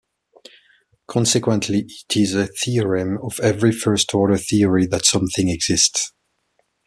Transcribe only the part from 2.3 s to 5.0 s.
a theorem of every first-order theory